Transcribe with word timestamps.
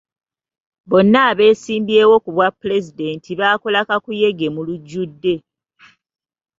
Bonna 0.89 1.19
abeesimbyewo 1.31 2.15
ku 2.23 2.29
bwa 2.35 2.47
pulezidenti 2.59 3.29
baakola 3.39 3.79
kakuyege 3.87 4.47
mu 4.55 4.61
lujjudde. 4.67 5.35